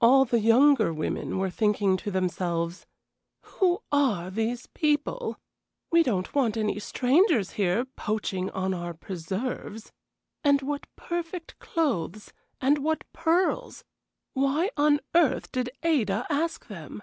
All 0.00 0.24
the 0.24 0.38
younger 0.38 0.92
women 0.94 1.38
were 1.38 1.50
thinking 1.50 1.96
to 1.96 2.10
themselves: 2.12 2.86
"Who 3.56 3.82
are 3.90 4.30
these 4.30 4.66
people? 4.68 5.40
We 5.90 6.04
don't 6.04 6.32
want 6.36 6.56
any 6.56 6.78
strangers 6.78 7.54
here 7.58 7.84
poaching 7.84 8.48
on 8.50 8.72
our 8.72 8.94
preserves. 8.94 9.90
And 10.44 10.62
what 10.62 10.86
perfect 10.94 11.58
clothes! 11.58 12.32
and 12.60 12.78
what 12.78 13.02
pearls! 13.12 13.82
Why 14.34 14.70
on 14.76 15.00
earth 15.16 15.50
did 15.50 15.70
Ada 15.82 16.26
ask 16.30 16.66
them?" 16.68 17.02